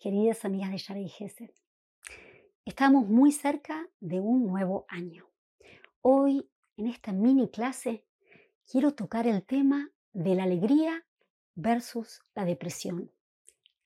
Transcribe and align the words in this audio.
queridas 0.00 0.46
amigas 0.46 0.70
de 0.70 0.78
Yara 0.78 1.00
y 1.00 1.08
Gesed. 1.10 1.50
Estamos 2.64 3.06
muy 3.06 3.32
cerca 3.32 3.86
de 4.00 4.18
un 4.18 4.46
nuevo 4.46 4.86
año. 4.88 5.28
Hoy, 6.00 6.48
en 6.78 6.86
esta 6.86 7.12
mini 7.12 7.50
clase, 7.50 8.06
quiero 8.66 8.94
tocar 8.94 9.26
el 9.26 9.44
tema 9.44 9.90
de 10.14 10.34
la 10.34 10.44
alegría 10.44 11.04
versus 11.54 12.22
la 12.34 12.46
depresión. 12.46 13.12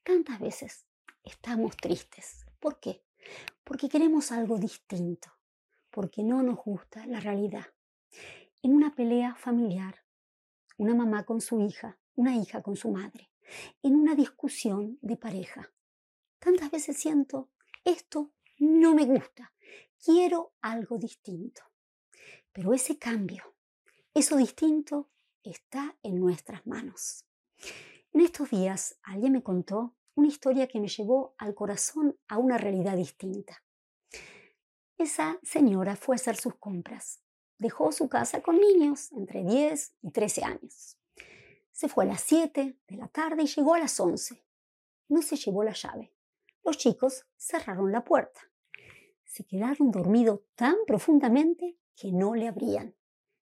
Tantas 0.05 0.39
veces 0.39 0.87
estamos 1.25 1.77
tristes. 1.77 2.47
¿Por 2.61 2.79
qué? 2.79 3.03
Porque 3.65 3.89
queremos 3.89 4.31
algo 4.31 4.57
distinto, 4.57 5.33
porque 5.91 6.23
no 6.23 6.45
nos 6.45 6.63
gusta 6.63 7.05
la 7.07 7.19
realidad. 7.19 7.67
En 8.63 8.73
una 8.73 8.95
pelea 8.95 9.35
familiar, 9.35 10.05
una 10.79 10.95
mamá 10.95 11.25
con 11.25 11.41
su 11.41 11.61
hija, 11.61 11.99
una 12.15 12.37
hija 12.37 12.63
con 12.63 12.77
su 12.77 12.93
madre, 12.93 13.33
en 13.83 13.97
una 13.97 14.15
discusión 14.15 14.97
de 15.03 15.17
pareja. 15.17 15.73
Tantas 16.45 16.71
veces 16.71 16.99
siento, 16.99 17.49
esto 17.87 18.31
no 18.59 18.95
me 18.95 19.07
gusta, 19.07 19.55
quiero 20.05 20.53
algo 20.61 20.99
distinto. 20.99 21.63
Pero 22.53 22.75
ese 22.75 22.99
cambio, 22.99 23.55
eso 24.13 24.37
distinto, 24.37 25.09
está 25.43 25.97
en 26.03 26.21
nuestras 26.21 26.67
manos. 26.67 27.25
En 28.13 28.21
estos 28.21 28.51
días 28.51 28.99
alguien 29.05 29.33
me 29.33 29.43
contó 29.43 29.97
una 30.17 30.29
historia 30.29 30.69
que 30.69 30.81
me 30.81 30.89
llevó 30.89 31.35
al 31.39 31.55
corazón 31.55 32.19
a 32.29 32.37
una 32.37 32.59
realidad 32.59 32.99
distinta. 32.99 33.65
Esa 34.99 35.39
señora 35.43 35.97
fue 35.97 36.15
a 36.15 36.17
hacer 36.17 36.37
sus 36.37 36.57
compras. 36.57 37.23
Dejó 37.59 37.91
su 37.91 38.11
casa 38.11 38.43
con 38.43 38.59
niños 38.59 39.11
entre 39.13 39.45
10 39.45 39.95
y 40.03 40.11
13 40.11 40.45
años. 40.45 40.99
Se 41.73 41.89
fue 41.89 42.05
a 42.05 42.09
las 42.09 42.21
7 42.21 42.77
de 42.87 42.97
la 42.99 43.09
tarde 43.09 43.45
y 43.45 43.47
llegó 43.47 43.73
a 43.73 43.79
las 43.79 43.99
11. 43.99 44.45
No 45.09 45.23
se 45.23 45.37
llevó 45.37 45.65
la 45.65 45.73
llave. 45.73 46.14
Los 46.65 46.79
chicos 46.79 47.27
cerraron 47.37 47.93
la 47.93 48.05
puerta. 48.05 48.41
Se 49.25 49.45
quedaron 49.45 49.91
dormidos 49.91 50.41
tan 50.55 50.77
profundamente 50.87 51.79
que 51.95 52.13
no 52.13 52.35
le 52.35 52.49
abrían. 52.49 52.95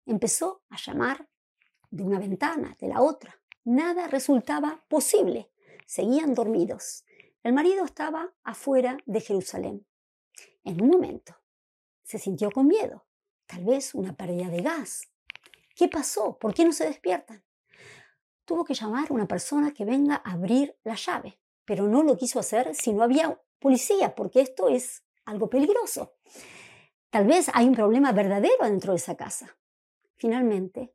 Empezó 0.05 0.63
a 0.69 0.78
llamar 0.78 1.30
de 1.89 2.03
una 2.03 2.19
ventana, 2.19 2.75
de 2.80 2.88
la 2.88 3.02
otra. 3.02 3.39
Nada 3.63 4.08
resultaba 4.08 4.83
posible. 4.88 5.52
Seguían 5.86 6.33
dormidos. 6.33 7.05
El 7.44 7.53
marido 7.53 7.86
estaba 7.86 8.33
afuera 8.44 8.97
de 9.05 9.22
Jerusalén. 9.22 9.85
En 10.63 10.81
un 10.81 10.89
momento 10.89 11.35
se 12.03 12.17
sintió 12.17 12.52
con 12.52 12.67
miedo. 12.67 13.06
Tal 13.45 13.66
vez 13.66 13.94
una 13.94 14.16
pérdida 14.16 14.50
de 14.50 14.61
gas. 14.61 15.08
¿Qué 15.75 15.88
pasó? 15.88 16.38
¿Por 16.38 16.53
qué 16.53 16.66
no 16.66 16.72
se 16.72 16.85
despiertan? 16.85 17.44
tuvo 18.52 18.66
que 18.66 18.73
llamar 18.73 19.08
a 19.09 19.13
una 19.13 19.30
persona 19.30 19.72
que 19.72 19.85
venga 19.85 20.22
a 20.25 20.33
abrir 20.33 20.78
la 20.83 20.95
llave, 20.95 21.39
pero 21.72 21.88
no 21.88 22.03
lo 22.03 22.17
quiso 22.17 22.38
hacer 22.38 22.75
si 22.75 22.91
no 22.91 23.02
había 23.02 23.41
policía, 23.58 24.14
porque 24.14 24.41
esto 24.41 24.67
es 24.67 25.05
algo 25.23 25.50
peligroso. 25.50 26.17
Tal 27.09 27.25
vez 27.25 27.50
hay 27.53 27.66
un 27.66 27.75
problema 27.75 28.11
verdadero 28.11 28.66
dentro 28.66 28.91
de 28.91 28.97
esa 28.97 29.16
casa. 29.16 29.58
Finalmente, 30.17 30.94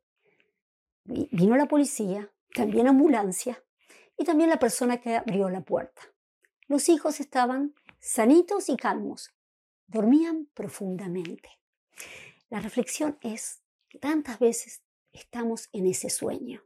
vino 1.05 1.57
la 1.57 1.65
policía, 1.65 2.31
también 2.53 2.89
ambulancia 2.89 3.65
y 4.19 4.25
también 4.25 4.51
la 4.51 4.59
persona 4.59 5.01
que 5.01 5.17
abrió 5.17 5.49
la 5.49 5.63
puerta. 5.63 6.03
Los 6.69 6.91
hijos 6.91 7.21
estaban 7.21 7.75
sanitos 7.99 8.69
y 8.69 8.77
calmos, 8.77 9.31
dormían 9.87 10.51
profundamente. 10.53 11.49
La 12.51 12.61
reflexión 12.61 13.19
es 13.23 13.63
que 13.89 13.99
tantas 13.99 14.39
veces 14.41 14.83
estamos 15.11 15.71
en 15.73 15.87
ese 15.87 16.11
sueño, 16.11 16.63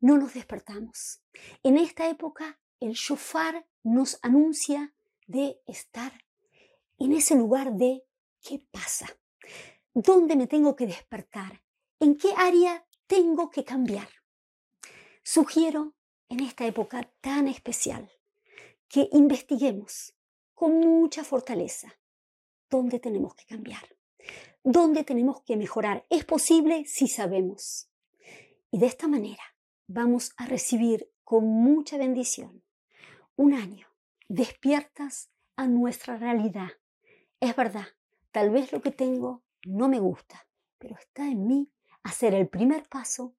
no 0.00 0.18
nos 0.18 0.34
despertamos. 0.34 1.22
En 1.62 1.78
esta 1.78 2.10
época, 2.10 2.58
el 2.80 2.92
shofar 2.92 3.66
nos 3.82 4.18
anuncia 4.22 4.94
de 5.26 5.60
estar 5.66 6.12
en 6.98 7.12
ese 7.12 7.34
lugar 7.34 7.72
de 7.74 8.04
¿qué 8.40 8.62
pasa? 8.70 9.06
¿Dónde 9.94 10.36
me 10.36 10.46
tengo 10.46 10.76
que 10.76 10.86
despertar? 10.86 11.62
¿En 12.00 12.16
qué 12.16 12.32
área 12.36 12.86
tengo 13.06 13.50
que 13.50 13.64
cambiar? 13.64 14.08
Sugiero 15.22 15.94
en 16.28 16.40
esta 16.40 16.66
época 16.66 17.10
tan 17.20 17.48
especial 17.48 18.10
que 18.88 19.08
investiguemos 19.12 20.14
con 20.54 20.78
mucha 20.78 21.24
fortaleza 21.24 21.98
dónde 22.70 22.98
tenemos 22.98 23.34
que 23.34 23.44
cambiar, 23.44 23.96
dónde 24.62 25.04
tenemos 25.04 25.42
que 25.42 25.56
mejorar. 25.56 26.06
Es 26.10 26.24
posible 26.24 26.84
si 26.86 27.08
sabemos. 27.08 27.90
Y 28.70 28.78
de 28.78 28.86
esta 28.86 29.08
manera 29.08 29.42
vamos 29.86 30.32
a 30.36 30.46
recibir 30.46 31.10
con 31.24 31.46
mucha 31.46 31.98
bendición 31.98 32.62
un 33.38 33.54
año 33.54 33.86
despiertas 34.28 35.30
a 35.56 35.68
nuestra 35.68 36.16
realidad. 36.16 36.70
Es 37.38 37.54
verdad, 37.54 37.86
tal 38.32 38.50
vez 38.50 38.72
lo 38.72 38.80
que 38.82 38.90
tengo 38.90 39.44
no 39.64 39.88
me 39.88 40.00
gusta, 40.00 40.48
pero 40.76 40.96
está 40.96 41.24
en 41.28 41.46
mí 41.46 41.72
hacer 42.02 42.34
el 42.34 42.48
primer 42.48 42.88
paso 42.88 43.36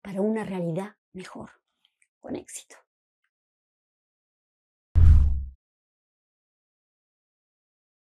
para 0.00 0.22
una 0.22 0.44
realidad 0.44 0.96
mejor, 1.12 1.50
con 2.20 2.36
éxito. 2.36 2.76